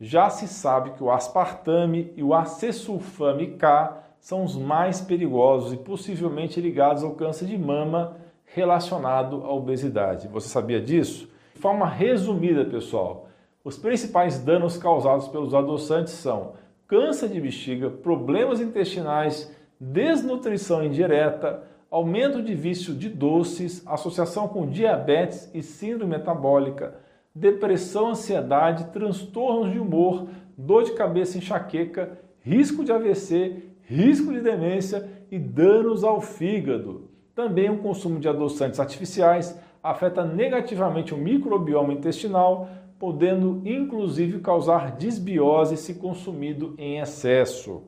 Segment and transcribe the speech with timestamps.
[0.00, 5.76] já se sabe que o aspartame e o acesulfame K são os mais perigosos e
[5.76, 10.28] possivelmente ligados ao câncer de mama relacionado à obesidade.
[10.28, 11.28] Você sabia disso?
[11.54, 13.28] De forma resumida, pessoal,
[13.64, 16.52] os principais danos causados pelos adoçantes são
[16.86, 19.50] câncer de bexiga, problemas intestinais,
[19.80, 26.94] desnutrição indireta, aumento de vício de doces, associação com diabetes e síndrome metabólica,
[27.36, 30.26] depressão, ansiedade, transtornos de humor,
[30.56, 37.10] dor de cabeça, enxaqueca, risco de AVC, risco de demência e danos ao fígado.
[37.34, 45.76] Também o consumo de adoçantes artificiais afeta negativamente o microbioma intestinal, podendo inclusive causar desbiose
[45.76, 47.82] se consumido em excesso.